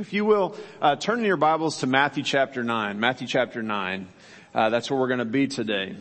[0.00, 2.98] If you will, uh, turn in your Bibles to Matthew chapter 9.
[2.98, 4.08] Matthew chapter 9.
[4.54, 5.94] Uh, that's where we're going to be today.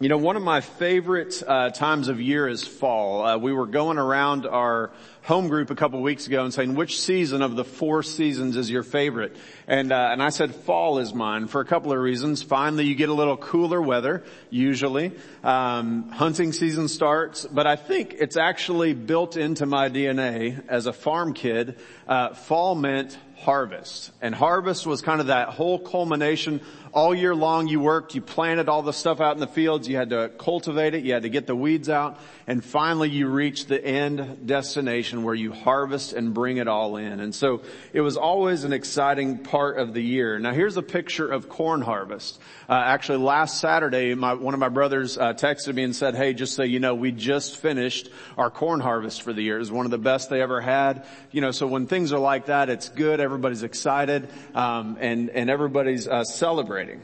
[0.00, 3.26] You know, one of my favorite uh, times of year is fall.
[3.26, 4.92] Uh, we were going around our
[5.28, 8.70] home group a couple weeks ago and saying, which season of the four seasons is
[8.70, 9.36] your favorite?
[9.66, 12.42] And uh, and I said fall is mine for a couple of reasons.
[12.42, 14.24] Finally, you get a little cooler weather.
[14.48, 15.12] Usually,
[15.44, 20.94] um, hunting season starts, but I think it's actually built into my DNA as a
[20.94, 21.78] farm kid.
[22.08, 24.10] Uh, fall meant harvest.
[24.20, 26.60] And harvest was kind of that whole culmination
[26.92, 29.96] all year long you worked, you planted all the stuff out in the fields, you
[29.96, 33.68] had to cultivate it, you had to get the weeds out, and finally you reached
[33.68, 37.20] the end destination where you harvest and bring it all in.
[37.20, 40.38] And so it was always an exciting part of the year.
[40.38, 42.40] Now here's a picture of corn harvest.
[42.68, 46.34] Uh, actually last Saturday, my, one of my brothers uh, texted me and said, hey,
[46.34, 49.56] just so you know, we just finished our corn harvest for the year.
[49.56, 51.06] It was one of the best they ever had.
[51.30, 55.48] You know, so when things are like that, it's good, everybody's excited, um, and, and
[55.50, 57.00] everybody's uh, celebrating.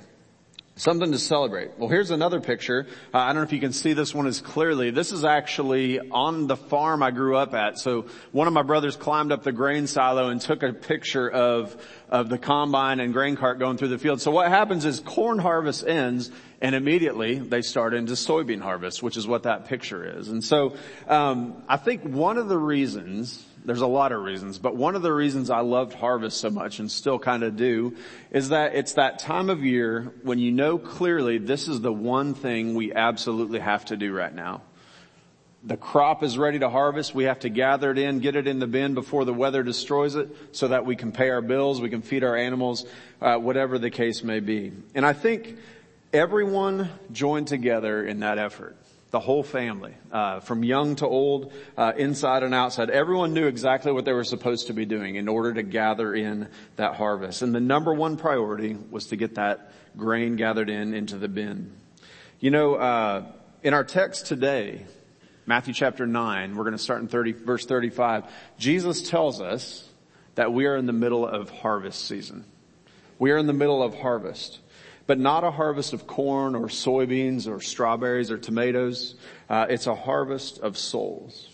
[0.76, 1.78] Something to celebrate.
[1.78, 2.88] Well, here's another picture.
[3.12, 4.90] Uh, I don't know if you can see this one as clearly.
[4.90, 7.78] This is actually on the farm I grew up at.
[7.78, 11.76] So one of my brothers climbed up the grain silo and took a picture of,
[12.08, 14.20] of the combine and grain cart going through the field.
[14.20, 19.16] So what happens is corn harvest ends and immediately they start into soybean harvest, which
[19.16, 20.28] is what that picture is.
[20.28, 20.74] And so,
[21.06, 25.02] um, I think one of the reasons there's a lot of reasons, but one of
[25.02, 27.96] the reasons I loved harvest so much and still kind of do
[28.30, 32.34] is that it's that time of year when you know clearly this is the one
[32.34, 34.62] thing we absolutely have to do right now.
[35.66, 37.14] The crop is ready to harvest.
[37.14, 40.14] We have to gather it in, get it in the bin before the weather destroys
[40.14, 42.84] it so that we can pay our bills, we can feed our animals,
[43.22, 44.72] uh, whatever the case may be.
[44.94, 45.56] And I think
[46.12, 48.76] everyone joined together in that effort
[49.14, 52.90] the whole family, uh, from young to old, uh, inside and outside.
[52.90, 56.48] Everyone knew exactly what they were supposed to be doing in order to gather in
[56.74, 57.40] that harvest.
[57.40, 61.70] And the number one priority was to get that grain gathered in into the bin.
[62.40, 63.26] You know, uh,
[63.62, 64.84] in our text today,
[65.46, 68.24] Matthew chapter 9, we're going to start in 30, verse 35.
[68.58, 69.88] Jesus tells us
[70.34, 72.44] that we are in the middle of harvest season.
[73.20, 74.58] We are in the middle of harvest
[75.06, 79.14] but not a harvest of corn or soybeans or strawberries or tomatoes.
[79.48, 81.48] Uh, it's a harvest of souls.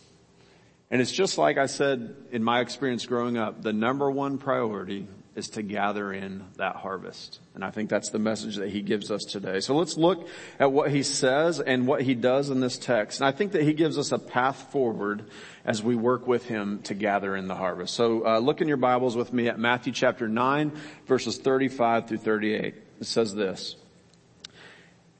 [0.90, 5.06] And it's just like I said in my experience growing up, the number one priority
[5.36, 7.38] is to gather in that harvest.
[7.54, 9.60] And I think that's the message that he gives us today.
[9.60, 10.28] So let's look
[10.58, 13.20] at what he says and what he does in this text.
[13.20, 15.24] And I think that he gives us a path forward
[15.64, 17.94] as we work with him to gather in the harvest.
[17.94, 20.72] So uh, look in your Bibles with me at Matthew chapter 9
[21.06, 22.89] verses 35 through 38.
[23.00, 23.76] It says this.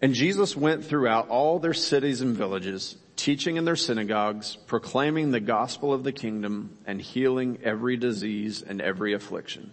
[0.02, 5.40] And Jesus went throughout all their cities and villages, teaching in their synagogues, proclaiming the
[5.40, 9.72] gospel of the kingdom and healing every disease and every affliction.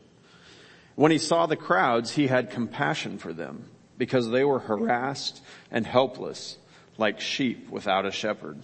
[0.95, 5.41] When he saw the crowds, he had compassion for them because they were harassed
[5.71, 6.57] and helpless
[6.97, 8.59] like sheep without a shepherd.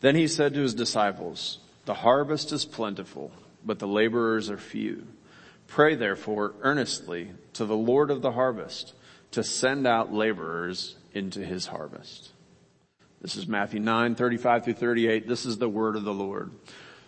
[0.00, 3.30] Then he said to his disciples, the harvest is plentiful,
[3.64, 5.06] but the laborers are few.
[5.68, 8.94] Pray therefore earnestly to the Lord of the harvest
[9.30, 12.30] to send out laborers into his harvest.
[13.20, 15.28] This is Matthew 9, 35 through 38.
[15.28, 16.52] This is the word of the Lord.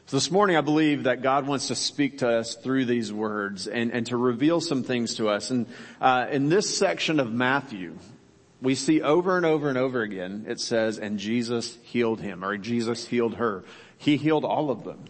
[0.06, 3.66] So this morning I believe that God wants to speak to us through these words
[3.66, 5.50] and, and to reveal some things to us.
[5.50, 5.66] And
[6.00, 7.96] uh, in this section of Matthew,
[8.60, 12.58] we see over and over and over again, it says, and Jesus healed him, or
[12.58, 13.64] Jesus healed her.
[13.96, 15.04] He healed all of them.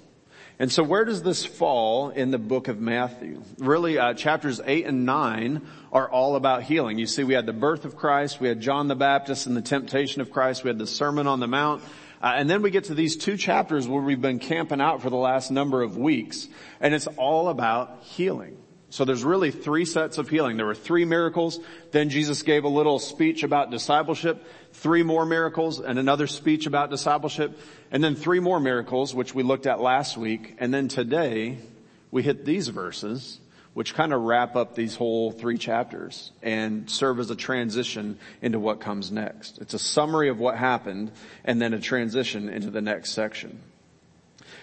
[0.60, 3.42] And so where does this fall in the book of Matthew?
[3.56, 6.98] Really, uh, chapters 8 and 9 are all about healing.
[6.98, 9.62] You see, we had the birth of Christ, we had John the Baptist and the
[9.62, 11.82] temptation of Christ, we had the Sermon on the Mount,
[12.22, 15.08] uh, and then we get to these two chapters where we've been camping out for
[15.08, 16.46] the last number of weeks,
[16.78, 18.58] and it's all about healing.
[18.90, 20.56] So there's really three sets of healing.
[20.56, 21.60] There were three miracles.
[21.92, 26.90] Then Jesus gave a little speech about discipleship, three more miracles and another speech about
[26.90, 27.56] discipleship,
[27.92, 30.56] and then three more miracles, which we looked at last week.
[30.58, 31.58] And then today
[32.10, 33.38] we hit these verses,
[33.74, 38.58] which kind of wrap up these whole three chapters and serve as a transition into
[38.58, 39.58] what comes next.
[39.58, 41.12] It's a summary of what happened
[41.44, 43.60] and then a transition into the next section.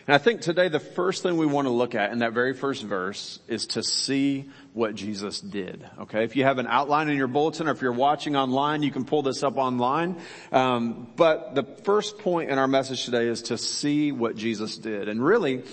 [0.08, 2.54] And I think today the first thing we want to look at in that very
[2.54, 5.88] first verse is to see what Jesus did.
[6.00, 8.92] Okay, if you have an outline in your bulletin or if you're watching online, you
[8.92, 10.18] can pull this up online.
[10.52, 15.10] Um, but the first point in our message today is to see what Jesus did.
[15.10, 15.64] And really,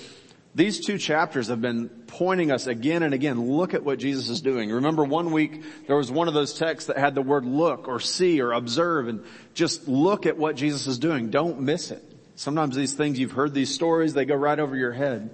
[0.55, 4.40] these two chapters have been pointing us again and again, look at what Jesus is
[4.40, 4.70] doing.
[4.70, 7.99] Remember one week there was one of those texts that had the word look or
[7.99, 9.25] see or observe and
[9.55, 11.31] just look at what Jesus is doing.
[11.31, 12.13] Don't miss it.
[12.36, 15.31] Sometimes these things, you've heard these stories, they go right over your head.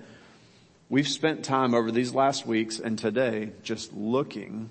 [0.89, 4.71] We've spent time over these last weeks and today just looking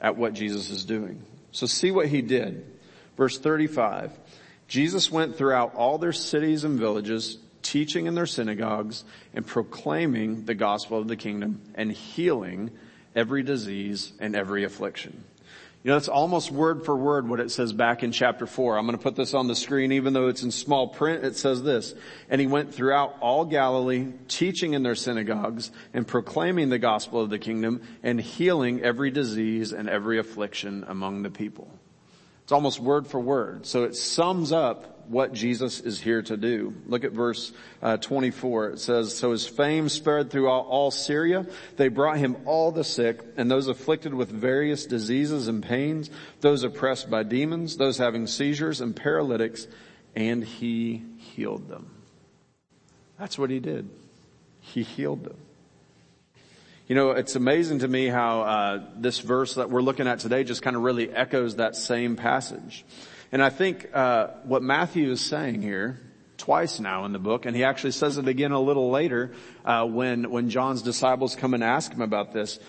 [0.00, 1.22] at what Jesus is doing.
[1.52, 2.66] So see what he did.
[3.16, 4.12] Verse 35.
[4.68, 10.54] Jesus went throughout all their cities and villages, teaching in their synagogues and proclaiming the
[10.54, 12.70] gospel of the kingdom and healing
[13.14, 15.24] every disease and every affliction.
[15.84, 18.78] You know, it's almost word for word what it says back in chapter four.
[18.78, 21.26] I'm going to put this on the screen even though it's in small print.
[21.26, 21.94] It says this,
[22.30, 27.28] and he went throughout all Galilee, teaching in their synagogues and proclaiming the gospel of
[27.28, 31.70] the kingdom and healing every disease and every affliction among the people.
[32.44, 33.66] It's almost word for word.
[33.66, 36.74] So it sums up what Jesus is here to do.
[36.86, 37.52] Look at verse
[37.82, 38.70] uh, 24.
[38.70, 41.46] It says, So his fame spread through all, all Syria.
[41.76, 46.10] They brought him all the sick and those afflicted with various diseases and pains,
[46.40, 49.66] those oppressed by demons, those having seizures and paralytics,
[50.14, 51.90] and he healed them.
[53.18, 53.88] That's what he did.
[54.60, 55.36] He healed them.
[56.86, 60.44] You know, it's amazing to me how uh, this verse that we're looking at today
[60.44, 62.84] just kind of really echoes that same passage.
[63.34, 65.98] And I think uh, what Matthew is saying here
[66.36, 69.32] twice now in the book, and he actually says it again a little later
[69.64, 72.60] uh, when when John's disciples come and ask him about this.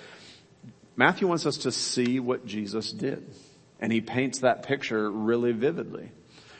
[0.95, 3.29] Matthew wants us to see what Jesus did,
[3.79, 6.09] and he paints that picture really vividly.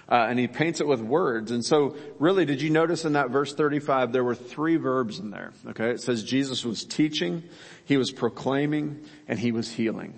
[0.08, 1.50] Uh, and he paints it with words.
[1.50, 5.32] And so really, did you notice in that verse 35, there were three verbs in
[5.32, 5.52] there.
[5.70, 5.90] Okay.
[5.90, 7.42] It says Jesus was teaching,
[7.86, 10.14] he was proclaiming, and he was healing.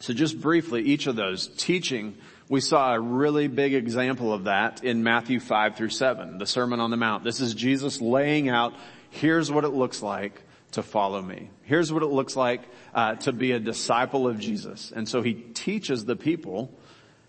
[0.00, 4.84] So just briefly, each of those, teaching, we saw a really big example of that
[4.84, 7.24] in Matthew 5 through 7, the Sermon on the Mount.
[7.24, 8.74] This is Jesus laying out,
[9.10, 11.50] here's what it looks like to follow me.
[11.62, 12.62] Here's what it looks like
[12.94, 14.92] uh, to be a disciple of Jesus.
[14.94, 16.72] And so he teaches the people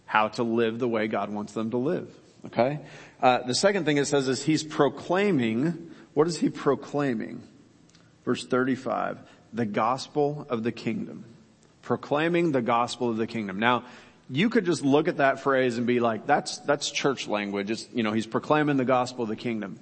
[0.06, 2.14] how to live the way God wants them to live.
[2.46, 2.80] Okay?
[3.22, 7.42] Uh, the second thing it says is he's proclaiming, what is he proclaiming?
[8.24, 9.20] Verse 35,
[9.54, 11.26] the gospel of the kingdom.
[11.82, 13.60] Proclaiming the gospel of the kingdom.
[13.60, 13.86] Now,
[14.30, 17.72] you could just look at that phrase and be like, that's, that's church language.
[17.72, 19.80] It's, you know, he's proclaiming the gospel of the kingdom.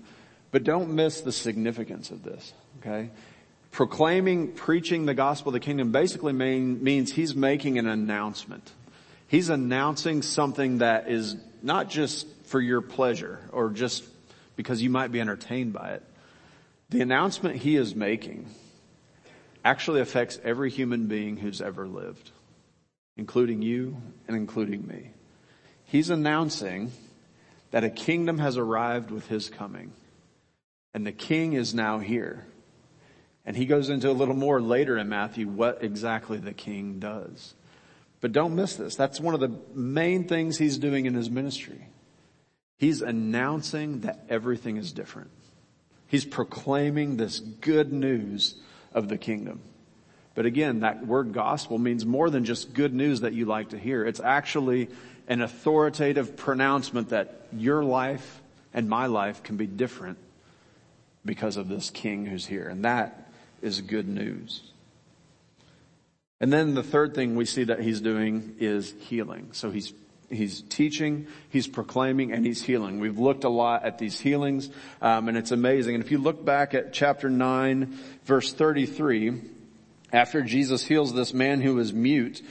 [0.52, 3.10] But don't miss the significance of this, okay?
[3.72, 8.72] Proclaiming, preaching the gospel of the kingdom basically mean, means he's making an announcement.
[9.28, 14.04] He's announcing something that is not just for your pleasure or just
[14.56, 16.04] because you might be entertained by it.
[16.90, 18.48] The announcement he is making
[19.66, 22.32] actually affects every human being who's ever lived
[23.18, 23.98] including you
[24.28, 25.12] and including me.
[25.86, 26.92] He's announcing
[27.72, 29.94] that a kingdom has arrived with his coming
[30.96, 32.46] and the king is now here.
[33.46, 37.54] And he goes into a little more later in Matthew what exactly the king does.
[38.22, 38.96] But don't miss this.
[38.96, 41.90] That's one of the main things he's doing in his ministry.
[42.78, 45.32] He's announcing that everything is different.
[46.08, 48.56] He's proclaiming this good news
[48.94, 49.60] of the kingdom.
[50.36, 53.80] But again, that word gospel means more than just good news that you like to
[53.80, 54.06] hear.
[54.06, 54.90] It's actually
[55.28, 58.42] an authoritative pronouncement that your life
[58.74, 60.18] and my life can be different
[61.24, 62.68] because of this king who's here.
[62.68, 64.62] And that is good news.
[66.42, 69.50] And then the third thing we see that he's doing is healing.
[69.54, 69.94] So he's
[70.30, 73.00] He's teaching, he's proclaiming, and he's healing.
[73.00, 74.70] We've looked a lot at these healings,
[75.02, 75.96] um, and it's amazing.
[75.96, 79.42] And if you look back at chapter 9, verse 33,
[80.16, 82.42] after Jesus heals this man who was mute,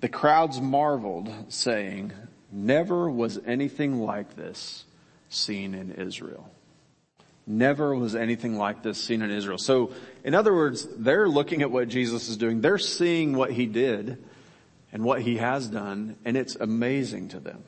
[0.00, 2.14] the crowds marveled saying,
[2.50, 4.86] never was anything like this
[5.28, 6.50] seen in Israel.
[7.46, 9.58] Never was anything like this seen in Israel.
[9.58, 9.92] So,
[10.24, 12.62] in other words, they're looking at what Jesus is doing.
[12.62, 14.24] They're seeing what he did
[14.90, 17.62] and what he has done, and it's amazing to them.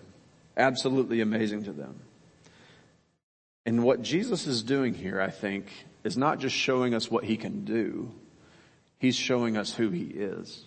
[0.56, 2.00] Absolutely amazing to them.
[3.66, 5.66] And what Jesus is doing here, I think,
[6.04, 8.12] is not just showing us what he can do,
[9.02, 10.62] He's showing us who he is.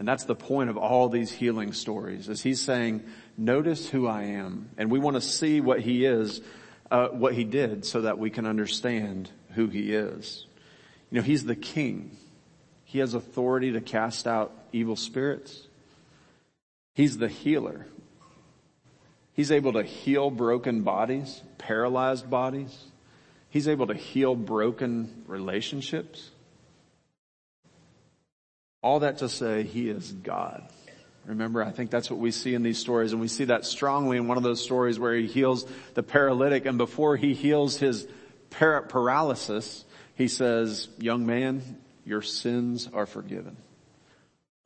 [0.00, 3.04] And that's the point of all these healing stories is he's saying,
[3.38, 4.70] notice who I am.
[4.76, 6.40] And we want to see what he is,
[6.90, 10.46] uh, what he did so that we can understand who he is.
[11.12, 12.16] You know, he's the king.
[12.82, 15.68] He has authority to cast out evil spirits.
[16.96, 17.86] He's the healer.
[19.32, 22.76] He's able to heal broken bodies, paralyzed bodies.
[23.48, 26.32] He's able to heal broken relationships.
[28.84, 30.62] All that to say, He is God.
[31.24, 34.18] Remember, I think that's what we see in these stories, and we see that strongly
[34.18, 38.06] in one of those stories where He heals the paralytic, and before He heals his
[38.50, 39.86] paralysis,
[40.16, 43.56] He says, young man, your sins are forgiven.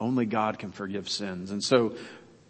[0.01, 1.53] Only God can forgive sins.
[1.53, 1.95] And so,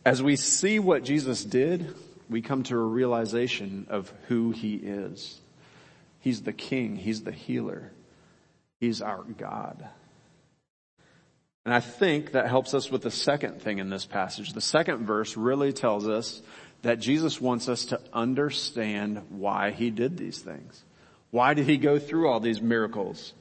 [0.06, 1.94] as we see what Jesus did,
[2.30, 5.38] we come to a realization of who He is.
[6.20, 6.96] He's the King.
[6.96, 7.92] He's the healer.
[8.80, 9.86] He's our God.
[11.68, 14.54] And I think that helps us with the second thing in this passage.
[14.54, 16.40] The second verse really tells us
[16.80, 20.82] that Jesus wants us to understand why he did these things.
[21.30, 23.34] Why did he go through all these miracles?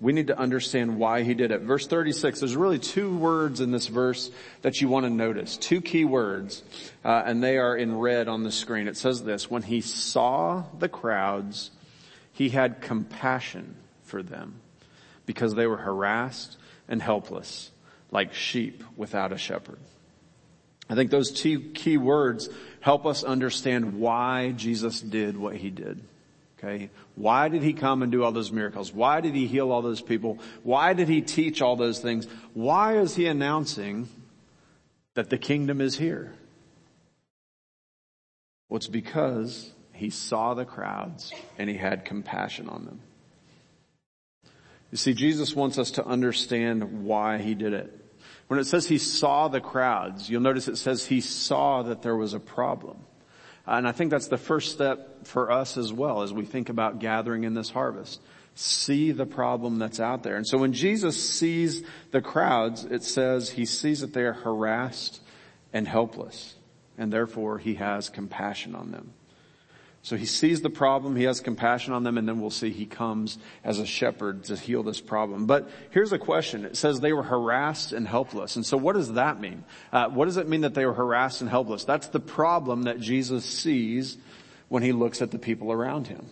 [0.00, 1.60] We need to understand why he did it.
[1.60, 4.30] Verse 36, there's really two words in this verse
[4.62, 5.58] that you want to notice.
[5.58, 6.62] Two key words,
[7.04, 8.88] uh, and they are in red on the screen.
[8.88, 11.70] It says this, when he saw the crowds,
[12.32, 14.62] he had compassion for them
[15.26, 16.56] because they were harassed
[16.88, 17.70] and helpless
[18.10, 19.78] like sheep without a shepherd.
[20.88, 22.48] I think those two key words
[22.80, 26.02] help us understand why Jesus did what he did.
[26.58, 26.90] Okay.
[27.16, 28.92] Why did he come and do all those miracles?
[28.92, 30.38] Why did he heal all those people?
[30.62, 32.26] Why did he teach all those things?
[32.54, 34.08] Why is he announcing
[35.14, 36.32] that the kingdom is here?
[38.68, 43.00] Well, it's because he saw the crowds and he had compassion on them.
[44.90, 47.92] You see, Jesus wants us to understand why he did it.
[48.48, 52.16] When it says he saw the crowds, you'll notice it says he saw that there
[52.16, 52.98] was a problem.
[53.66, 57.00] And I think that's the first step for us as well as we think about
[57.00, 58.20] gathering in this harvest.
[58.54, 60.36] See the problem that's out there.
[60.36, 65.20] And so when Jesus sees the crowds, it says he sees that they are harassed
[65.72, 66.54] and helpless.
[66.96, 69.12] And therefore he has compassion on them.
[70.06, 72.86] So he sees the problem, he has compassion on them, and then we'll see he
[72.86, 75.46] comes as a shepherd to heal this problem.
[75.46, 76.64] But here's a question.
[76.64, 78.54] It says they were harassed and helpless.
[78.54, 79.64] And so what does that mean?
[79.92, 81.82] Uh, what does it mean that they were harassed and helpless?
[81.82, 84.16] That's the problem that Jesus sees
[84.68, 86.26] when he looks at the people around him.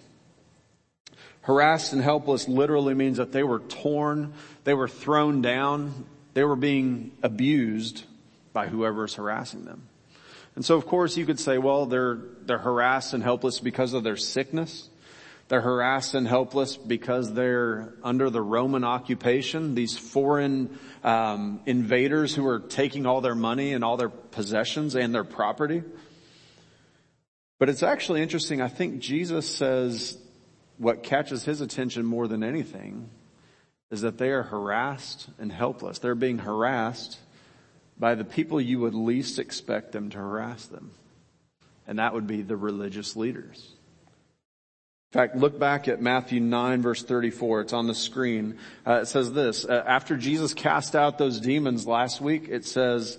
[1.41, 6.55] Harassed and helpless literally means that they were torn, they were thrown down, they were
[6.55, 8.05] being abused
[8.53, 9.89] by whoever is harassing them.
[10.57, 14.05] And so of course you could say, well, they're, they're harassed and helpless because of
[14.05, 14.89] their sickness.
[15.49, 22.47] They're harassed and helpless because they're under the Roman occupation, these foreign um, invaders who
[22.47, 25.83] are taking all their money and all their possessions and their property.
[27.59, 28.63] But it's actually interesting.
[28.63, 30.17] I think Jesus says
[30.79, 33.11] what catches his attention more than anything
[33.91, 35.99] is that they are harassed and helpless.
[35.99, 37.19] They're being harassed
[37.99, 40.91] by the people you would least expect them to harass them.
[41.87, 43.73] And that would be the religious leaders.
[45.13, 47.63] In fact, look back at Matthew 9 verse 34.
[47.63, 48.59] It's on the screen.
[48.87, 53.19] Uh, it says this, uh, after Jesus cast out those demons last week, it says,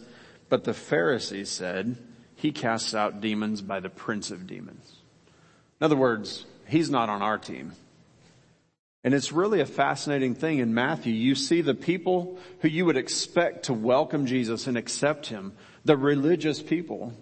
[0.50, 1.96] but the Pharisees said,
[2.36, 4.96] he casts out demons by the prince of demons.
[5.80, 7.72] In other words, he's not on our team.
[9.06, 11.14] And it's really a fascinating thing in Matthew.
[11.14, 15.54] You see the people who you would expect to welcome Jesus and accept him,
[15.86, 17.14] the religious people,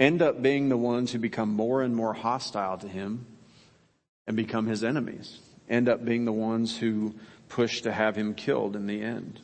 [0.00, 3.26] end up being the ones who become more and more hostile to him
[4.26, 5.38] and become his enemies,
[5.70, 7.14] end up being the ones who
[7.48, 9.38] push to have him killed in the end.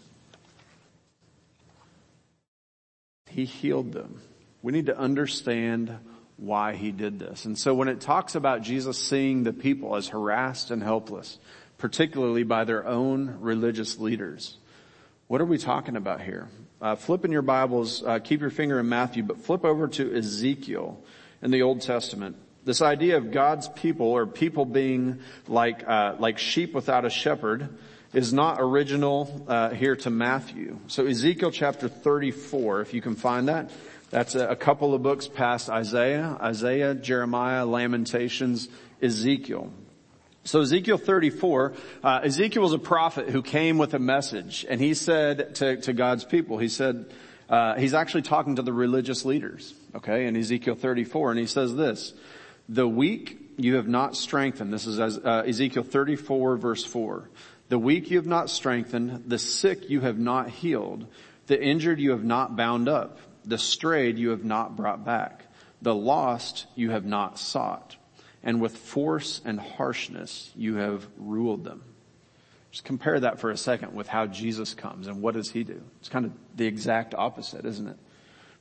[3.30, 4.20] He healed them.
[4.60, 5.96] We need to understand
[6.36, 7.44] why he did this.
[7.44, 11.38] And so when it talks about Jesus seeing the people as harassed and helpless,
[11.78, 14.56] particularly by their own religious leaders,
[15.26, 16.48] what are we talking about here?
[16.80, 20.14] Uh, flip in your Bibles, uh, keep your finger in Matthew, but flip over to
[20.16, 21.02] Ezekiel
[21.40, 22.36] in the Old Testament.
[22.64, 27.68] This idea of God's people or people being like uh, like sheep without a shepherd
[28.14, 30.78] is not original uh, here to Matthew.
[30.86, 33.70] So Ezekiel chapter 34, if you can find that.
[34.14, 38.68] That's a, a couple of books past Isaiah, Isaiah, Jeremiah, Lamentations,
[39.02, 39.72] Ezekiel.
[40.44, 41.72] So Ezekiel 34,
[42.04, 45.92] uh, Ezekiel was a prophet who came with a message and he said to, to
[45.92, 47.12] God's people, he said,
[47.48, 51.74] uh, he's actually talking to the religious leaders, okay, in Ezekiel 34 and he says
[51.74, 52.14] this,
[52.68, 57.28] the weak you have not strengthened, this is uh, Ezekiel 34 verse 4,
[57.68, 61.04] the weak you have not strengthened, the sick you have not healed,
[61.48, 65.44] the injured you have not bound up, the strayed you have not brought back.
[65.82, 67.96] The lost you have not sought.
[68.42, 71.82] And with force and harshness you have ruled them.
[72.70, 75.80] Just compare that for a second with how Jesus comes and what does he do?
[76.00, 77.96] It's kind of the exact opposite, isn't it?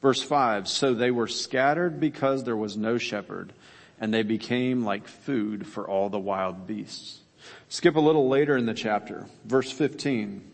[0.01, 3.53] Verse five, so they were scattered because there was no shepherd
[3.99, 7.21] and they became like food for all the wild beasts.
[7.69, 10.51] Skip a little later in the chapter, verse 15.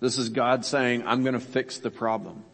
[0.00, 2.44] This is God saying, I'm going to fix the problem.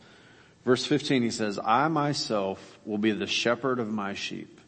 [0.64, 4.61] Verse 15 he says, I myself will be the shepherd of my sheep,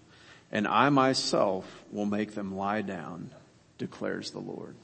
[0.51, 3.31] and I myself will make them lie down,
[3.79, 4.75] declares the Lord.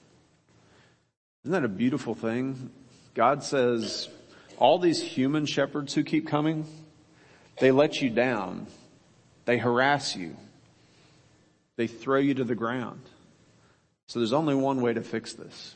[1.44, 2.70] Isn't that a beautiful thing?
[3.14, 4.08] God says,
[4.58, 6.66] all these human shepherds who keep coming,
[7.58, 8.66] they let you down.
[9.46, 10.36] They harass you.
[11.76, 13.00] They throw you to the ground.
[14.06, 15.74] So there's only one way to fix this.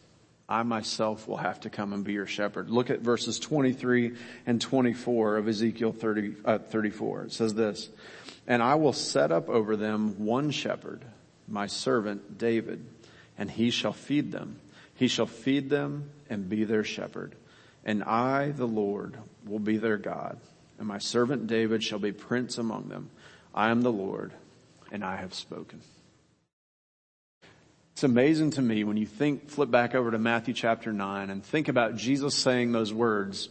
[0.48, 2.68] I myself will have to come and be your shepherd.
[2.68, 4.12] Look at verses 23
[4.46, 7.24] and 24 of Ezekiel 30, uh, 34.
[7.24, 7.88] It says this,
[8.46, 11.02] and I will set up over them one shepherd,
[11.48, 12.84] my servant David,
[13.38, 14.60] and he shall feed them.
[14.96, 17.34] He shall feed them and be their shepherd.
[17.84, 20.38] And I, the Lord, will be their God,
[20.78, 23.08] and my servant David shall be prince among them.
[23.54, 24.32] I am the Lord,
[24.92, 25.80] and I have spoken.
[27.94, 31.44] It's amazing to me when you think, flip back over to Matthew chapter 9 and
[31.44, 33.48] think about Jesus saying those words.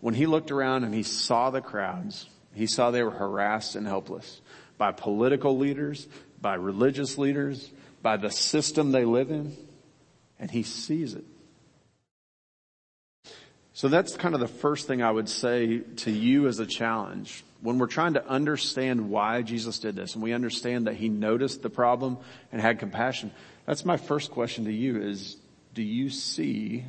[0.00, 3.86] When he looked around and he saw the crowds, he saw they were harassed and
[3.86, 4.40] helpless
[4.78, 6.08] by political leaders,
[6.40, 7.70] by religious leaders,
[8.02, 9.56] by the system they live in,
[10.40, 11.24] and he sees it.
[13.74, 17.44] So that's kind of the first thing I would say to you as a challenge.
[17.60, 21.62] When we're trying to understand why Jesus did this and we understand that he noticed
[21.62, 22.18] the problem
[22.50, 23.30] and had compassion,
[23.66, 25.36] that's my first question to you is,
[25.72, 26.84] do you see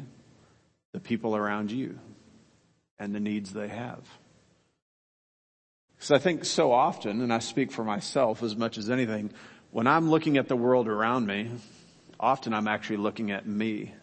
[0.93, 1.99] the people around you
[2.99, 4.07] and the needs they have?
[5.95, 9.31] Because I think so often, and I speak for myself as much as anything,
[9.71, 11.51] when I'm looking at the world around me,
[12.19, 13.93] often I'm actually looking at me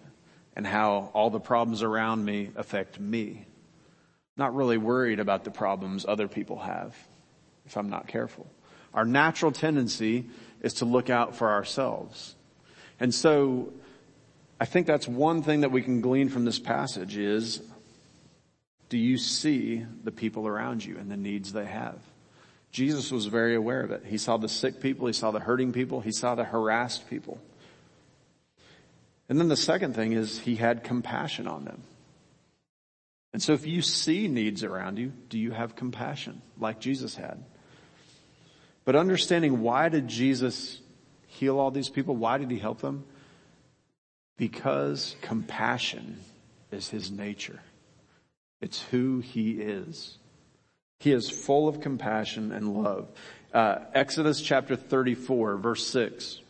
[0.56, 3.46] and how all the problems around me affect me.
[4.36, 6.96] Not really worried about the problems other people have
[7.66, 8.46] if I'm not careful.
[8.92, 10.26] Our natural tendency
[10.60, 12.34] is to look out for ourselves.
[13.02, 13.72] And so
[14.60, 17.60] I think that's one thing that we can glean from this passage is
[18.90, 21.96] do you see the people around you and the needs they have?
[22.70, 24.04] Jesus was very aware of it.
[24.06, 25.08] He saw the sick people.
[25.08, 26.00] He saw the hurting people.
[26.00, 27.40] He saw the harassed people.
[29.28, 31.82] And then the second thing is he had compassion on them.
[33.32, 37.42] And so if you see needs around you, do you have compassion like Jesus had?
[38.84, 40.81] But understanding why did Jesus
[41.32, 42.14] heal all these people?
[42.14, 43.04] Why did he help them?
[44.36, 46.18] Because compassion
[46.70, 47.60] is his nature.
[48.60, 50.18] It's who he is.
[51.00, 53.08] He is full of compassion and love.
[53.52, 56.40] Uh, Exodus chapter 34 verse 6.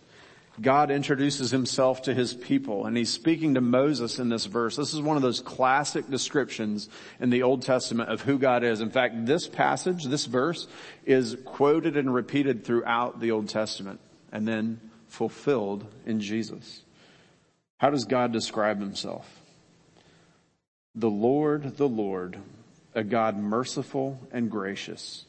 [0.60, 4.76] God introduces himself to his people and he's speaking to Moses in this verse.
[4.76, 6.88] This is one of those classic descriptions
[7.20, 8.80] in the Old Testament of who God is.
[8.80, 10.66] In fact, this passage, this verse
[11.06, 14.00] is quoted and repeated throughout the Old Testament
[14.32, 16.82] and then fulfilled in Jesus.
[17.78, 19.40] How does God describe himself?
[20.94, 22.38] The Lord, the Lord,
[22.94, 25.24] a God merciful and gracious,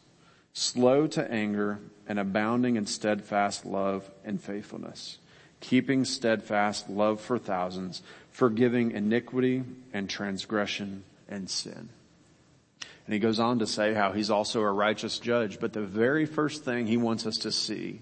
[0.53, 5.17] slow to anger and abounding in steadfast love and faithfulness,
[5.61, 9.63] keeping steadfast love for thousands, forgiving iniquity
[9.93, 11.89] and transgression and sin.
[13.05, 16.25] And he goes on to say how he's also a righteous judge, but the very
[16.25, 17.99] first thing he wants us to see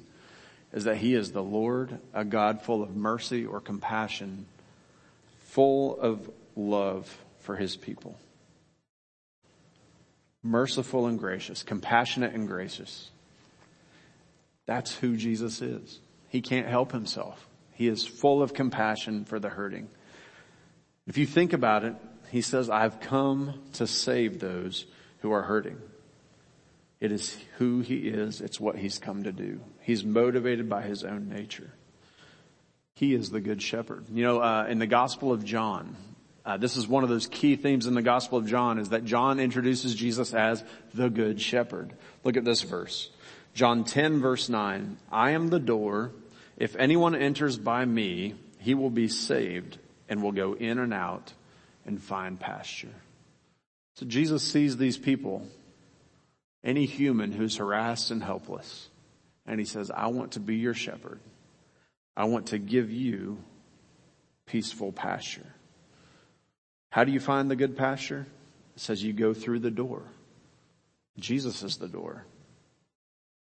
[0.73, 4.45] is that he is the Lord, a God full of mercy or compassion,
[5.47, 8.17] full of love for his people.
[10.43, 13.12] Merciful and gracious, compassionate and gracious.
[14.65, 15.99] That's who Jesus is.
[16.29, 17.47] He can't help himself.
[17.73, 19.89] He is full of compassion for the hurting.
[21.07, 21.95] If you think about it,
[22.31, 24.86] he says, I've come to save those
[25.19, 25.77] who are hurting.
[27.01, 28.39] It is who he is.
[28.39, 29.60] It's what he's come to do.
[29.82, 31.72] He's motivated by his own nature.
[32.96, 34.06] He is the good shepherd.
[34.12, 35.96] You know, uh, in the Gospel of John,
[36.46, 39.06] uh, this is one of those key themes in the Gospel of John is that
[39.06, 40.63] John introduces Jesus as
[40.94, 41.94] the good shepherd.
[42.24, 43.10] Look at this verse.
[43.54, 44.98] John 10 verse 9.
[45.12, 46.12] I am the door.
[46.58, 51.34] If anyone enters by me, he will be saved and will go in and out
[51.86, 52.94] and find pasture.
[53.96, 55.48] So Jesus sees these people
[56.63, 58.88] any human who's harassed and helpless.
[59.45, 61.19] And he says, I want to be your shepherd.
[62.15, 63.38] I want to give you
[64.45, 65.54] peaceful pasture.
[66.89, 68.27] How do you find the good pasture?
[68.75, 70.04] It says you go through the door.
[71.19, 72.25] Jesus is the door.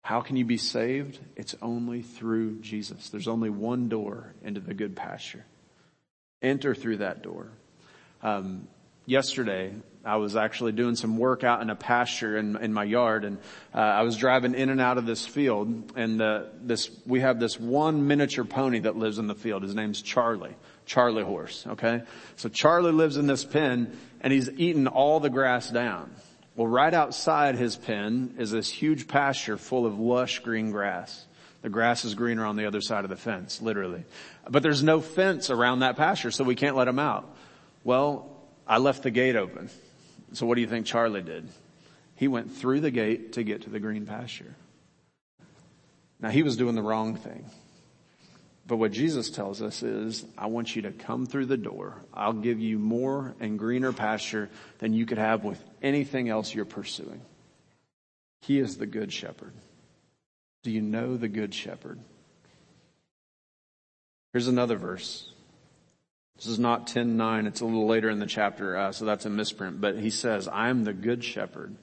[0.02, 1.18] How can you be saved?
[1.36, 3.10] It's only through Jesus.
[3.10, 5.44] There's only one door into the good pasture.
[6.40, 7.48] Enter through that door.
[8.22, 8.68] Um,
[9.06, 9.74] yesterday,
[10.04, 13.38] I was actually doing some work out in a pasture in, in my yard and
[13.74, 17.40] uh, I was driving in and out of this field and uh, this, we have
[17.40, 19.62] this one miniature pony that lives in the field.
[19.62, 20.54] His name's Charlie.
[20.86, 22.02] Charlie horse, okay?
[22.36, 26.10] So Charlie lives in this pen and he's eaten all the grass down.
[26.56, 31.24] Well, right outside his pen is this huge pasture full of lush green grass.
[31.62, 34.04] The grass is greener on the other side of the fence, literally.
[34.48, 37.28] But there's no fence around that pasture, so we can't let him out.
[37.84, 38.30] Well,
[38.66, 39.70] I left the gate open.
[40.32, 41.48] So what do you think Charlie did?
[42.14, 44.54] He went through the gate to get to the green pasture.
[46.20, 47.44] Now he was doing the wrong thing.
[48.66, 52.02] But what Jesus tells us is, I want you to come through the door.
[52.12, 56.66] I'll give you more and greener pasture than you could have with anything else you're
[56.66, 57.22] pursuing.
[58.42, 59.54] He is the good shepherd.
[60.64, 61.98] Do you know the good shepherd?
[64.34, 65.30] Here's another verse.
[66.38, 67.46] This is not 10:9.
[67.46, 69.80] It's a little later in the chapter, uh, so that's a misprint.
[69.80, 71.74] But he says, "I am the good shepherd.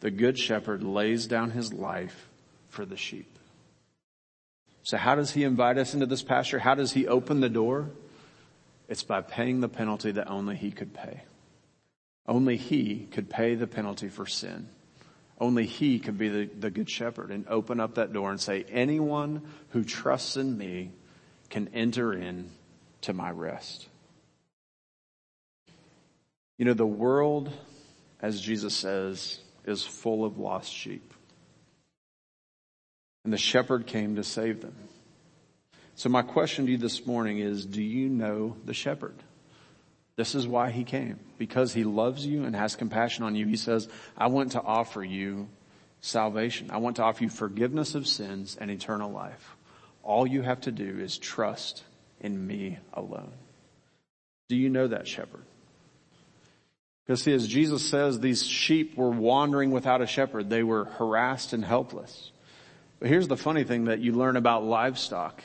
[0.00, 2.28] The good shepherd lays down his life
[2.68, 3.38] for the sheep."
[4.82, 6.58] So how does he invite us into this pasture?
[6.58, 7.90] How does he open the door?
[8.88, 11.22] It's by paying the penalty that only he could pay.
[12.26, 14.68] Only he could pay the penalty for sin.
[15.38, 18.64] Only he could be the, the good shepherd and open up that door and say,
[18.68, 20.90] anyone who trusts in me
[21.48, 22.50] can enter in
[23.02, 23.88] to my rest.
[26.60, 27.50] You know, the world,
[28.20, 31.14] as Jesus says, is full of lost sheep.
[33.24, 34.74] And the shepherd came to save them.
[35.94, 39.14] So my question to you this morning is, do you know the shepherd?
[40.16, 41.18] This is why he came.
[41.38, 43.46] Because he loves you and has compassion on you.
[43.46, 45.48] He says, I want to offer you
[46.02, 46.70] salvation.
[46.70, 49.56] I want to offer you forgiveness of sins and eternal life.
[50.02, 51.84] All you have to do is trust
[52.20, 53.32] in me alone.
[54.50, 55.44] Do you know that shepherd?
[57.10, 60.48] Because see, as Jesus says, these sheep were wandering without a shepherd.
[60.48, 62.30] They were harassed and helpless.
[63.00, 65.42] But here's the funny thing that you learn about livestock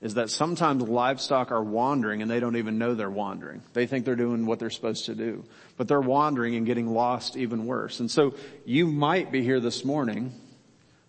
[0.00, 3.60] is that sometimes livestock are wandering and they don't even know they're wandering.
[3.72, 5.42] They think they're doing what they're supposed to do,
[5.76, 7.98] but they're wandering and getting lost even worse.
[7.98, 10.32] And so you might be here this morning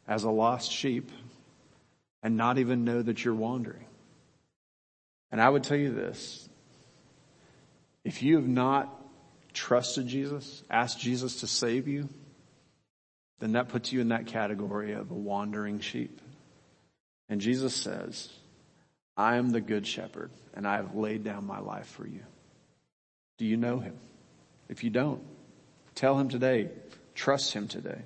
[0.08, 1.12] as a lost sheep
[2.24, 3.86] and not even know that you're wandering.
[5.32, 6.50] And I would tell you this,
[8.04, 9.04] if you have not
[9.56, 12.08] trusted Jesus, asked Jesus to save you,
[13.40, 16.22] then that puts you in that category of a wandering sheep.
[17.28, 18.30] And Jesus says,
[19.18, 22.22] I am the good shepherd and I have laid down my life for you.
[23.38, 23.96] Do you know him?
[24.70, 25.22] If you don't,
[25.96, 26.70] tell him today.
[27.16, 28.02] Trust him today.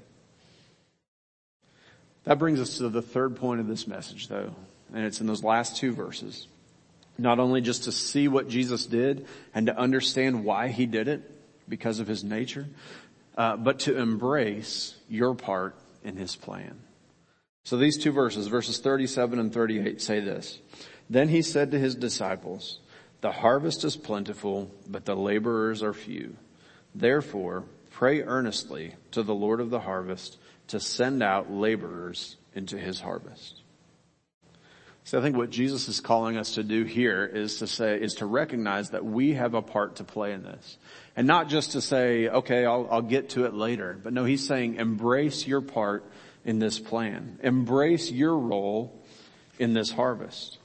[2.23, 4.53] That brings us to the third point of this message though,
[4.93, 6.47] and it's in those last two verses.
[7.17, 11.38] Not only just to see what Jesus did and to understand why he did it
[11.69, 12.67] because of his nature,
[13.38, 16.79] uh, but to embrace your part in his plan.
[17.63, 20.60] So these two verses, verses 37 and 38 say this.
[21.10, 22.79] Then he said to his disciples,
[23.21, 26.36] the harvest is plentiful, but the laborers are few.
[26.95, 33.01] Therefore, pray earnestly to the Lord of the harvest to send out laborers into his
[33.01, 33.62] harvest.
[35.09, 38.13] So I think what Jesus is calling us to do here is to say, is
[38.15, 40.77] to recognize that we have a part to play in this.
[41.15, 43.99] And not just to say, okay, I'll, I'll get to it later.
[44.03, 46.05] But no, he's saying embrace your part
[46.45, 47.39] in this plan.
[47.41, 49.03] Embrace your role
[49.57, 50.59] in this harvest.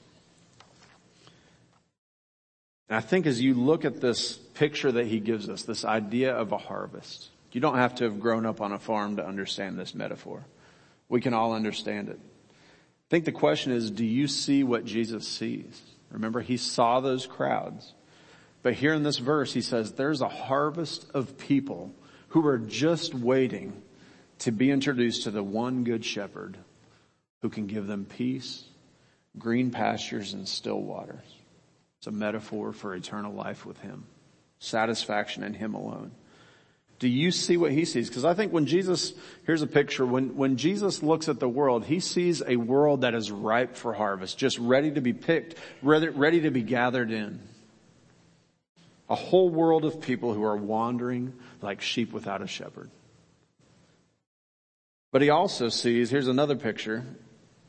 [2.87, 6.35] And I think as you look at this picture that he gives us, this idea
[6.35, 9.79] of a harvest, you don't have to have grown up on a farm to understand
[9.79, 10.45] this metaphor.
[11.09, 12.19] We can all understand it.
[13.07, 15.81] I think the question is, do you see what Jesus sees?
[16.09, 17.93] Remember, he saw those crowds.
[18.63, 21.93] But here in this verse, he says, there's a harvest of people
[22.29, 23.81] who are just waiting
[24.39, 26.57] to be introduced to the one good shepherd
[27.41, 28.63] who can give them peace,
[29.37, 31.25] green pastures, and still waters.
[31.99, 34.05] It's a metaphor for eternal life with him,
[34.57, 36.11] satisfaction in him alone.
[36.99, 38.07] Do you see what he sees?
[38.07, 39.13] Because I think when Jesus,
[39.45, 43.13] here's a picture, when, when Jesus looks at the world, he sees a world that
[43.13, 47.41] is ripe for harvest, just ready to be picked, ready, ready to be gathered in.
[49.09, 52.89] A whole world of people who are wandering like sheep without a shepherd.
[55.11, 57.05] But he also sees, here's another picture,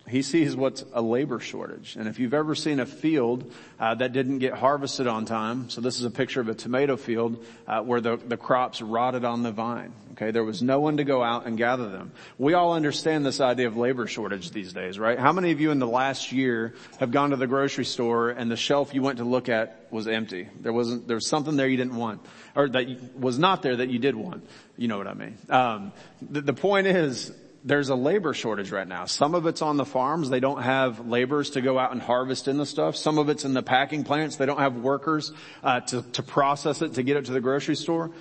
[0.08, 1.96] he sees what's a labor shortage.
[1.96, 5.80] And if you've ever seen a field uh, that didn't get harvested on time, so
[5.80, 9.42] this is a picture of a tomato field uh, where the, the crops rotted on
[9.42, 9.92] the vine.
[10.12, 12.10] Okay, there was no one to go out and gather them.
[12.38, 15.18] We all understand this idea of labor shortage these days, right?
[15.18, 18.50] How many of you in the last year have gone to the grocery store and
[18.50, 20.48] the shelf you went to look at was empty?
[20.60, 22.22] There wasn't, there was something there you didn't want,
[22.54, 24.48] or that was not there that you did want.
[24.78, 25.36] You know what I mean?
[25.50, 25.92] Um,
[26.22, 27.30] the, the point is,
[27.66, 29.06] there's a labor shortage right now.
[29.06, 30.30] Some of it's on the farms.
[30.30, 32.94] They don't have laborers to go out and harvest in the stuff.
[32.94, 34.36] Some of it's in the packing plants.
[34.36, 35.32] They don't have workers
[35.64, 38.12] uh, to, to process it to get it to the grocery store.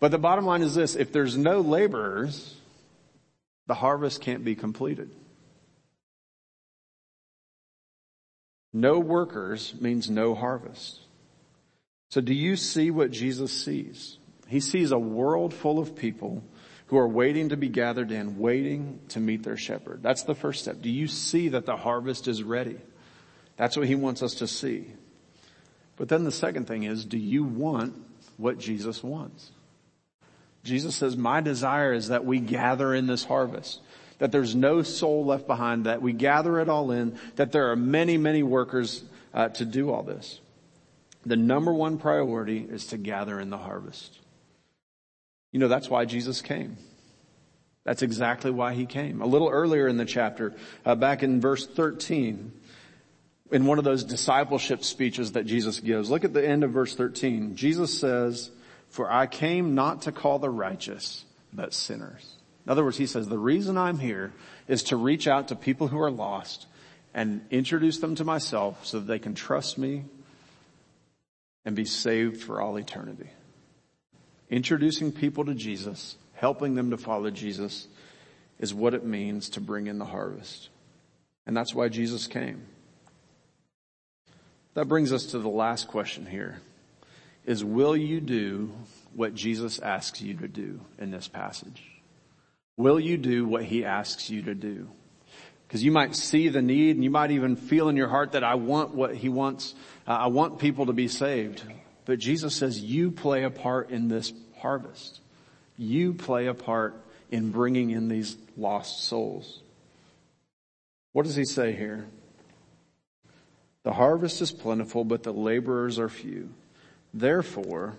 [0.00, 2.56] But the bottom line is this, if there's no laborers,
[3.66, 5.14] the harvest can't be completed.
[8.72, 11.00] No workers means no harvest.
[12.08, 14.16] So do you see what Jesus sees?
[14.48, 16.42] He sees a world full of people
[16.90, 20.02] who are waiting to be gathered in, waiting to meet their shepherd.
[20.02, 20.82] That's the first step.
[20.82, 22.78] Do you see that the harvest is ready?
[23.56, 24.86] That's what he wants us to see.
[25.96, 27.94] But then the second thing is, do you want
[28.38, 29.52] what Jesus wants?
[30.64, 33.80] Jesus says, my desire is that we gather in this harvest,
[34.18, 37.76] that there's no soul left behind, that we gather it all in, that there are
[37.76, 40.40] many, many workers uh, to do all this.
[41.24, 44.19] The number one priority is to gather in the harvest.
[45.52, 46.76] You know, that's why Jesus came.
[47.84, 49.22] That's exactly why he came.
[49.22, 52.52] A little earlier in the chapter, uh, back in verse 13,
[53.50, 56.94] in one of those discipleship speeches that Jesus gives, look at the end of verse
[56.94, 57.56] 13.
[57.56, 58.50] Jesus says,
[58.88, 62.36] for I came not to call the righteous, but sinners.
[62.66, 64.32] In other words, he says, the reason I'm here
[64.68, 66.66] is to reach out to people who are lost
[67.14, 70.04] and introduce them to myself so that they can trust me
[71.64, 73.30] and be saved for all eternity.
[74.50, 77.86] Introducing people to Jesus, helping them to follow Jesus
[78.58, 80.68] is what it means to bring in the harvest.
[81.46, 82.66] And that's why Jesus came.
[84.74, 86.60] That brings us to the last question here
[87.46, 88.70] is will you do
[89.14, 91.82] what Jesus asks you to do in this passage?
[92.76, 94.88] Will you do what he asks you to do?
[95.66, 98.44] Because you might see the need and you might even feel in your heart that
[98.44, 99.74] I want what he wants.
[100.06, 101.62] Uh, I want people to be saved.
[102.04, 105.20] But Jesus says you play a part in this harvest.
[105.76, 106.94] You play a part
[107.30, 109.60] in bringing in these lost souls.
[111.12, 112.06] What does he say here?
[113.82, 116.50] The harvest is plentiful, but the laborers are few.
[117.14, 117.96] Therefore,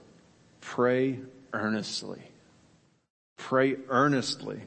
[0.62, 1.20] pray
[1.54, 2.22] earnestly.
[3.38, 4.62] Pray earnestly.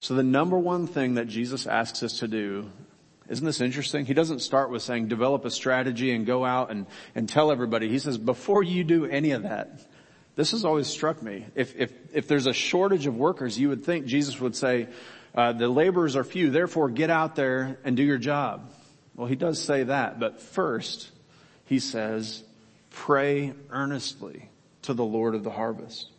[0.00, 2.70] So the number one thing that Jesus asks us to do,
[3.32, 4.04] isn't this interesting?
[4.04, 7.88] He doesn't start with saying develop a strategy and go out and, and tell everybody.
[7.88, 9.80] He says before you do any of that,
[10.36, 11.46] this has always struck me.
[11.54, 14.86] If, if, if there's a shortage of workers, you would think Jesus would say,
[15.34, 18.70] uh, the laborers are few, therefore get out there and do your job.
[19.16, 21.10] Well, he does say that, but first,
[21.64, 22.44] he says,
[22.90, 24.50] pray earnestly
[24.82, 26.11] to the Lord of the harvest.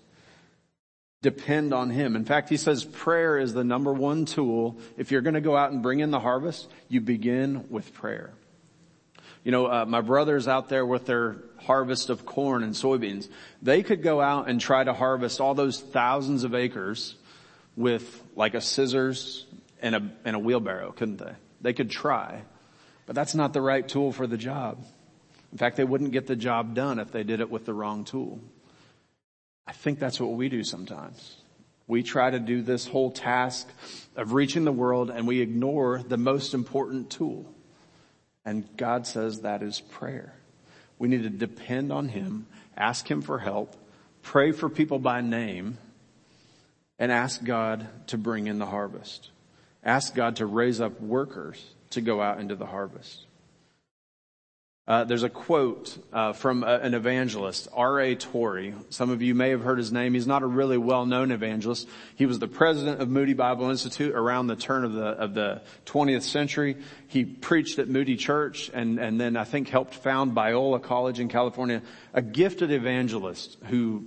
[1.24, 2.18] Depend on Him.
[2.18, 4.78] In fact, he says prayer is the number one tool.
[4.98, 8.34] If you're going to go out and bring in the harvest, you begin with prayer.
[9.46, 13.30] You know, uh, my brothers out there with their harvest of corn and soybeans,
[13.62, 17.16] they could go out and try to harvest all those thousands of acres
[17.78, 19.46] with like a scissors
[19.82, 21.34] and a, and a wheelbarrow, couldn't they?
[21.62, 22.42] They could try.
[23.06, 24.84] But that's not the right tool for the job.
[25.54, 28.04] In fact, they wouldn't get the job done if they did it with the wrong
[28.04, 28.42] tool.
[29.66, 31.38] I think that's what we do sometimes.
[31.88, 33.68] We try to do this whole task
[34.16, 37.54] of reaching the world and we ignore the most important tool.
[38.46, 40.34] And God says that is prayer.
[41.00, 42.48] We need to depend on Him,
[42.78, 43.76] ask Him for help,
[44.22, 45.78] pray for people by name,
[47.00, 49.32] and ask God to bring in the harvest.
[49.84, 53.26] Ask God to raise up workers to go out into the harvest.
[54.86, 58.16] Uh, there's a quote uh, from a, an evangelist, R.A.
[58.16, 58.74] Torrey.
[58.90, 60.14] Some of you may have heard his name.
[60.14, 61.88] He's not a really well-known evangelist.
[62.16, 65.62] He was the president of Moody Bible Institute around the turn of the of the
[65.86, 66.76] 20th century.
[67.08, 71.30] He preached at Moody Church, and and then I think helped found Biola College in
[71.30, 71.82] California.
[72.14, 74.04] A gifted evangelist who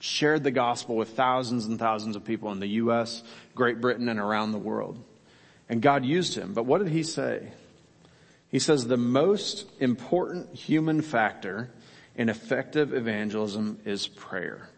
[0.00, 3.22] shared the gospel with thousands and thousands of people in the U.S.,
[3.54, 4.98] Great Britain, and around the world.
[5.68, 6.54] And God used him.
[6.54, 7.48] But what did he say?
[8.50, 11.70] He says the most important human factor
[12.14, 14.68] in effective evangelism is prayer.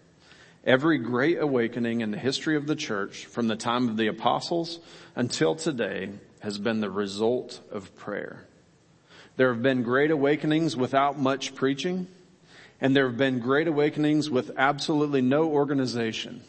[0.64, 4.80] Every great awakening in the history of the church from the time of the apostles
[5.14, 8.46] until today has been the result of prayer.
[9.36, 12.08] There have been great awakenings without much preaching,
[12.80, 16.42] and there have been great awakenings with absolutely no organization.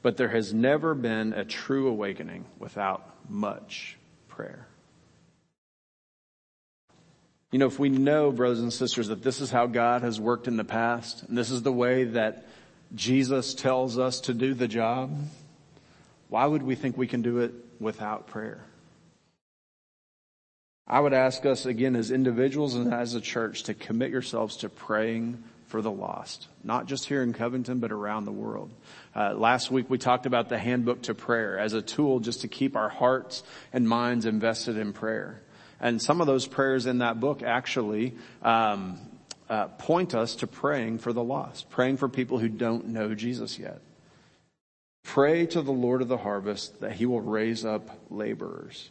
[0.00, 4.66] But there has never been a true awakening without much prayer.
[7.52, 10.48] You know, if we know, brothers and sisters, that this is how God has worked
[10.48, 12.46] in the past, and this is the way that
[12.94, 15.14] Jesus tells us to do the job,
[16.30, 18.64] why would we think we can do it without prayer?
[20.88, 24.70] I would ask us again as individuals and as a church to commit yourselves to
[24.70, 28.70] praying for the lost, not just here in Covington, but around the world.
[29.14, 32.48] Uh, last week we talked about the handbook to prayer as a tool just to
[32.48, 33.42] keep our hearts
[33.74, 35.42] and minds invested in prayer.
[35.82, 39.00] And some of those prayers in that book actually um,
[39.50, 43.58] uh, point us to praying for the lost, praying for people who don't know Jesus
[43.58, 43.82] yet.
[45.02, 48.90] Pray to the Lord of the harvest that he will raise up laborers.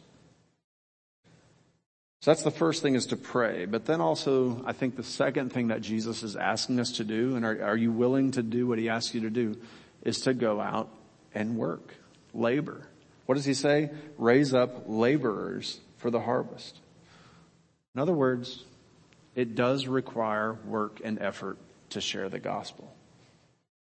[2.20, 3.64] So that's the first thing is to pray.
[3.64, 7.34] But then also, I think the second thing that Jesus is asking us to do,
[7.34, 9.56] and are, are you willing to do what he asks you to do,
[10.04, 10.90] is to go out
[11.34, 11.94] and work,
[12.34, 12.86] labor.
[13.26, 13.90] What does he say?
[14.18, 16.78] Raise up laborers for the harvest.
[17.94, 18.64] In other words,
[19.34, 21.58] it does require work and effort
[21.90, 22.94] to share the gospel.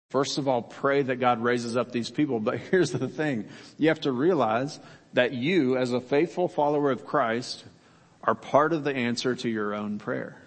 [0.09, 2.39] First of all, pray that God raises up these people.
[2.39, 3.45] But here's the thing.
[3.77, 4.79] You have to realize
[5.13, 7.63] that you, as a faithful follower of Christ,
[8.23, 10.37] are part of the answer to your own prayer.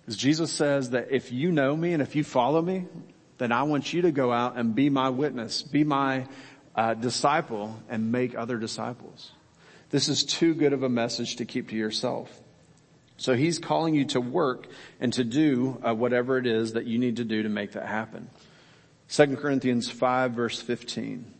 [0.00, 2.86] Because Jesus says that if you know me and if you follow me,
[3.38, 6.26] then I want you to go out and be my witness, be my
[6.74, 9.30] uh, disciple and make other disciples.
[9.92, 12.40] This is too good of a message to keep to yourself.
[13.18, 14.66] So he's calling you to work
[14.98, 17.86] and to do uh, whatever it is that you need to do to make that
[17.86, 18.30] happen.
[19.10, 21.32] 2 Corinthians 5 verse 15.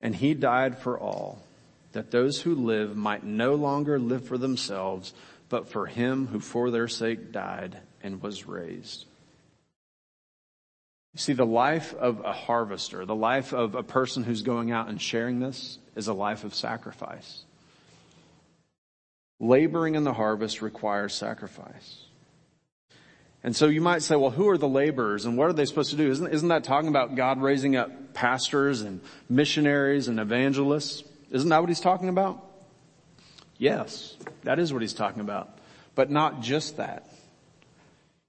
[0.00, 1.42] And he died for all,
[1.90, 5.12] that those who live might no longer live for themselves,
[5.48, 9.06] but for him who for their sake died and was raised.
[11.14, 14.88] You see, the life of a harvester, the life of a person who's going out
[14.88, 17.44] and sharing this is a life of sacrifice.
[19.38, 22.00] Laboring in the harvest requires sacrifice.
[23.44, 25.90] And so you might say, well, who are the laborers and what are they supposed
[25.90, 26.10] to do?
[26.10, 31.04] Isn't, isn't that talking about God raising up pastors and missionaries and evangelists?
[31.30, 32.42] Isn't that what he's talking about?
[33.58, 35.58] Yes, that is what he's talking about.
[35.94, 37.06] But not just that.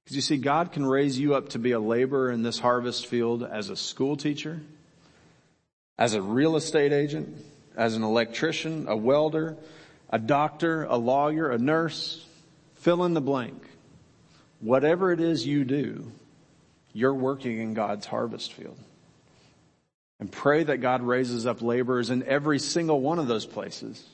[0.05, 3.07] Because you see, God can raise you up to be a laborer in this harvest
[3.07, 4.61] field as a school teacher,
[5.97, 7.35] as a real estate agent,
[7.75, 9.57] as an electrician, a welder,
[10.11, 12.23] a doctor, a lawyer, a nurse,
[12.75, 13.59] fill in the blank.
[14.59, 16.11] Whatever it is you do,
[16.93, 18.77] you're working in God's harvest field.
[20.19, 24.07] And pray that God raises up laborers in every single one of those places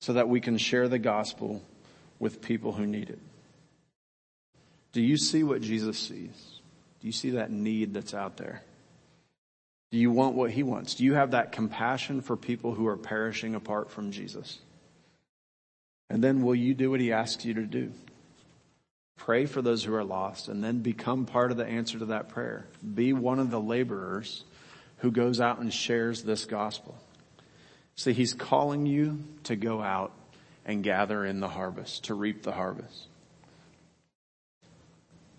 [0.00, 1.62] so that we can share the gospel
[2.18, 3.18] with people who need it.
[4.92, 6.60] Do you see what Jesus sees?
[7.00, 8.62] Do you see that need that's out there?
[9.90, 10.94] Do you want what he wants?
[10.94, 14.58] Do you have that compassion for people who are perishing apart from Jesus?
[16.08, 17.92] And then will you do what he asks you to do?
[19.16, 22.28] Pray for those who are lost and then become part of the answer to that
[22.30, 22.66] prayer.
[22.94, 24.44] Be one of the laborers
[24.98, 26.96] who goes out and shares this gospel.
[27.96, 30.12] See, he's calling you to go out
[30.64, 33.08] and gather in the harvest, to reap the harvest.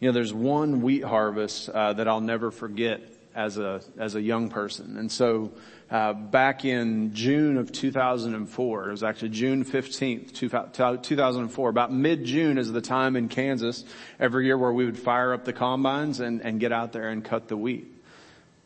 [0.04, 3.02] You know, there's one wheat harvest uh, that I'll never forget
[3.34, 5.54] as a as a young person, and so
[5.90, 8.90] uh, back in June of 2004.
[8.90, 11.70] It was actually June 15th, 2004.
[11.70, 13.86] About mid-June is the time in Kansas
[14.20, 17.24] every year where we would fire up the combines and, and get out there and
[17.24, 17.88] cut the wheat.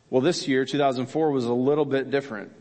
[0.10, 2.52] Well, this year, 2004, was a little bit different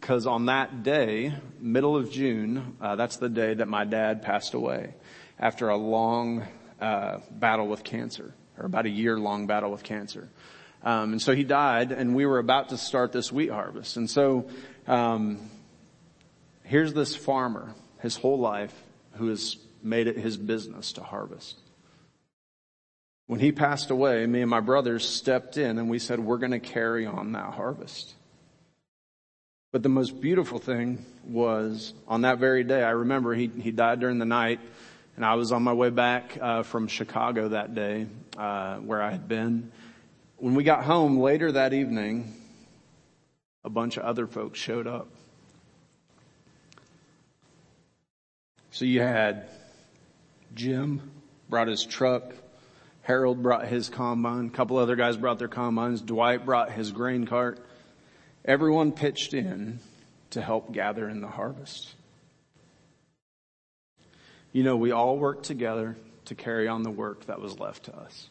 [0.00, 4.54] because on that day, middle of June, uh, that's the day that my dad passed
[4.54, 4.94] away
[5.38, 6.46] after a long
[6.80, 10.28] uh, battle with cancer, or about a year long battle with cancer.
[10.82, 13.96] Um, and so he died, and we were about to start this wheat harvest.
[13.96, 14.48] And so
[14.86, 15.38] um,
[16.62, 18.74] here's this farmer, his whole life,
[19.14, 21.58] who has made it his business to harvest.
[23.26, 26.52] When he passed away, me and my brothers stepped in and we said, we're going
[26.52, 28.12] to carry on that harvest.
[29.72, 34.00] But the most beautiful thing was on that very day, I remember he, he died
[34.00, 34.60] during the night
[35.16, 39.10] and I was on my way back uh, from Chicago that day, uh, where I
[39.10, 39.70] had been.
[40.36, 42.34] When we got home later that evening,
[43.62, 45.08] a bunch of other folks showed up.
[48.72, 49.48] So you had
[50.54, 51.10] Jim
[51.48, 52.34] brought his truck,
[53.02, 57.26] Harold brought his combine, a couple other guys brought their combines, Dwight brought his grain
[57.26, 57.64] cart.
[58.44, 59.78] Everyone pitched in
[60.30, 61.94] to help gather in the harvest.
[64.54, 67.96] You know, we all worked together to carry on the work that was left to
[67.96, 68.28] us.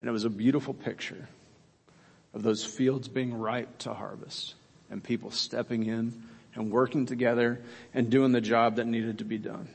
[0.00, 1.28] And it was a beautiful picture
[2.32, 4.54] of those fields being ripe to harvest
[4.90, 6.22] and people stepping in
[6.54, 7.60] and working together
[7.92, 9.68] and doing the job that needed to be done.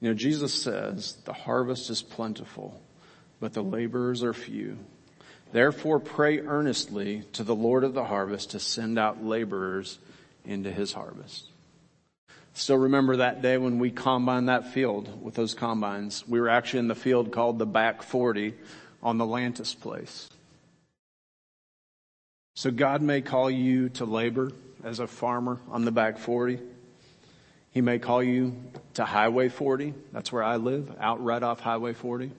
[0.00, 2.82] You know, Jesus says the harvest is plentiful,
[3.38, 4.78] but the laborers are few.
[5.52, 10.00] Therefore pray earnestly to the Lord of the harvest to send out laborers
[10.44, 11.49] into his harvest.
[12.54, 16.26] Still remember that day when we combined that field with those combines.
[16.26, 18.54] We were actually in the field called the back 40
[19.02, 20.28] on the Lantis place.
[22.54, 24.52] So God may call you to labor
[24.84, 26.58] as a farmer on the back 40.
[27.70, 28.56] He may call you
[28.94, 29.94] to Highway 40.
[30.12, 32.32] That's where I live, out right off Highway 40.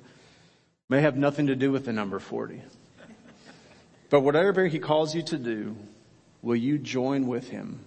[0.89, 2.61] May have nothing to do with the number 40.
[4.09, 5.77] But whatever he calls you to do,
[6.41, 7.79] will you join with him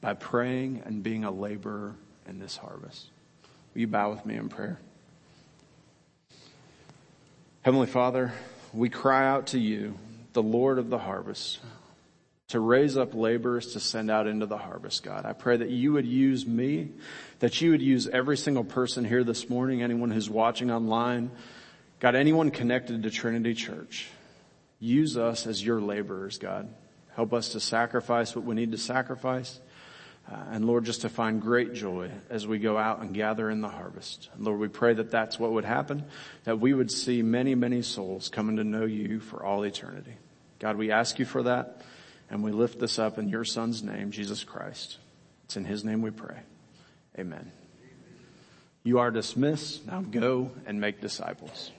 [0.00, 1.94] by praying and being a laborer
[2.28, 3.06] in this harvest.
[3.74, 4.78] Will you bow with me in prayer?
[7.62, 8.32] Heavenly Father,
[8.72, 9.98] we cry out to you,
[10.32, 11.58] the Lord of the harvest,
[12.48, 15.26] to raise up laborers to send out into the harvest, God.
[15.26, 16.88] I pray that you would use me,
[17.40, 21.30] that you would use every single person here this morning, anyone who's watching online,
[22.00, 24.08] God, anyone connected to Trinity Church.
[24.80, 26.68] Use us as your laborers, God.
[27.14, 29.60] Help us to sacrifice what we need to sacrifice.
[30.30, 33.60] Uh, and Lord, just to find great joy as we go out and gather in
[33.60, 34.28] the harvest.
[34.34, 36.04] And Lord, we pray that that's what would happen,
[36.44, 40.14] that we would see many, many souls coming to know you for all eternity.
[40.60, 41.82] God, we ask you for that
[42.30, 44.98] and we lift this up in your son's name, Jesus Christ.
[45.44, 46.38] It's in his name we pray.
[47.18, 47.50] Amen.
[48.84, 49.86] You are dismissed.
[49.86, 51.72] Now go and make disciples.